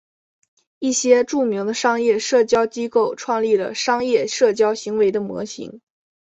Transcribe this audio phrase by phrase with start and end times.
[0.79, 5.79] 一些著名的商业社交机构创立了商业社交行为的模型。